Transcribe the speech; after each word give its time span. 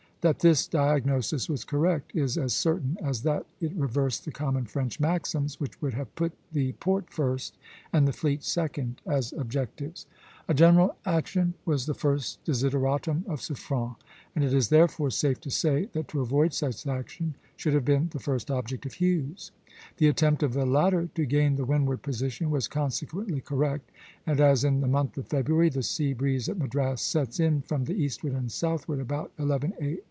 That 0.21 0.37
this 0.37 0.67
diagnosis 0.67 1.49
was 1.49 1.63
correct 1.63 2.15
is 2.15 2.37
as 2.37 2.53
certain 2.53 2.95
as 3.01 3.23
that 3.23 3.43
it 3.59 3.73
reversed 3.73 4.23
the 4.23 4.31
common 4.31 4.65
French 4.65 4.99
maxims, 4.99 5.59
which 5.59 5.81
would 5.81 5.95
have 5.95 6.13
put 6.13 6.31
the 6.51 6.73
port 6.73 7.09
first 7.11 7.57
and 7.91 8.07
the 8.07 8.13
fleet 8.13 8.43
second 8.43 9.01
as 9.07 9.33
objectives. 9.33 10.05
A 10.47 10.53
general 10.53 10.95
action 11.07 11.55
was 11.65 11.87
the 11.87 11.95
first 11.95 12.43
desideratum 12.45 13.25
of 13.27 13.41
Suffren, 13.41 13.95
and 14.35 14.43
it 14.45 14.53
is 14.53 14.69
therefore 14.69 15.09
safe 15.09 15.41
to 15.41 15.49
say 15.49 15.85
that 15.93 16.07
to 16.09 16.21
avoid 16.21 16.53
such 16.53 16.85
action 16.85 17.33
should 17.55 17.73
have 17.73 17.85
been 17.85 18.09
the 18.11 18.19
first 18.19 18.51
object 18.51 18.85
of 18.85 18.93
Hughes. 18.93 19.49
The 19.97 20.07
attempt 20.07 20.43
of 20.43 20.53
the 20.53 20.67
latter 20.67 21.09
to 21.15 21.25
gain 21.25 21.55
the 21.55 21.65
windward 21.65 22.03
position 22.03 22.51
was 22.51 22.67
consequently 22.67 23.41
correct; 23.41 23.89
and 24.27 24.39
as 24.39 24.63
in 24.63 24.81
the 24.81 24.87
month 24.87 25.17
of 25.17 25.29
February 25.29 25.69
the 25.69 25.81
sea 25.81 26.13
breeze 26.13 26.47
at 26.47 26.59
Madras 26.59 27.01
sets 27.01 27.39
in 27.39 27.63
from 27.63 27.85
the 27.85 27.95
eastward 27.95 28.33
and 28.33 28.51
southward 28.51 28.99
about 28.99 29.31
eleven 29.39 29.73
A. 29.81 29.97